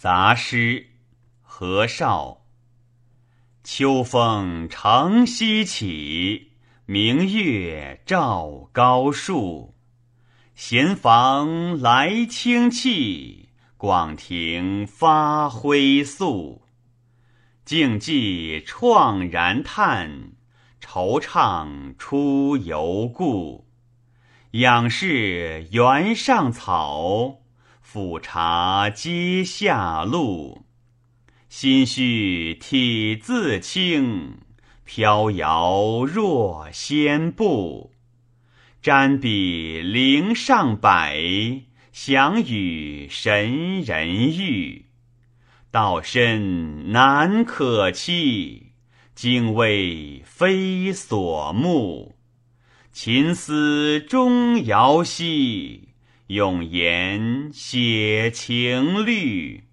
[0.00, 0.90] 杂诗，
[1.42, 2.44] 何绍。
[3.64, 6.52] 秋风乘西起，
[6.86, 9.74] 明月照高树。
[10.54, 16.62] 闲房来清气，广庭发辉素。
[17.64, 20.30] 静寂怆然叹，
[20.80, 23.66] 惆怅出游故。
[24.52, 27.40] 仰视原上草。
[27.90, 30.66] 俯察阶下路，
[31.48, 34.40] 心绪体自清，
[34.84, 37.94] 飘摇若仙步。
[38.82, 40.90] 瞻彼陵上柏，
[41.90, 44.84] 翔与神人遇。
[45.70, 48.72] 道深难可期，
[49.14, 52.16] 经纬非所目。
[52.92, 55.87] 琴思钟繇兮。
[56.28, 59.67] 用言写情律。